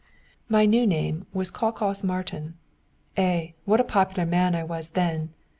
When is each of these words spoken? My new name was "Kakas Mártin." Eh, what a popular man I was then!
My 0.49 0.65
new 0.65 0.87
name 0.87 1.27
was 1.31 1.51
"Kakas 1.51 2.01
Mártin." 2.01 2.53
Eh, 3.17 3.49
what 3.65 3.79
a 3.79 3.83
popular 3.83 4.25
man 4.25 4.55
I 4.55 4.63
was 4.63 4.89
then! 4.93 5.29